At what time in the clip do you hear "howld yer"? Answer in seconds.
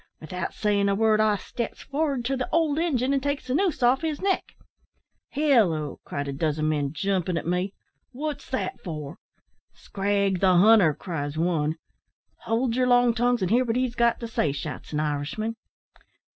12.47-12.87